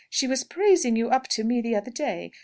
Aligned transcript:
She 0.09 0.27
was 0.27 0.43
praising 0.43 0.95
you 0.95 1.09
up 1.11 1.27
to 1.27 1.43
me 1.43 1.61
the 1.61 1.75
other 1.75 1.91
day. 1.91 2.31